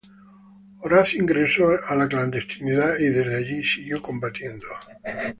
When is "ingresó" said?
1.21-1.73